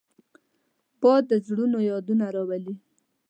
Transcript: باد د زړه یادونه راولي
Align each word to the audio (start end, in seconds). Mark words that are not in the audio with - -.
باد 1.01 1.23
د 1.29 1.31
زړه 1.47 1.65
یادونه 1.89 2.25
راولي 2.35 2.73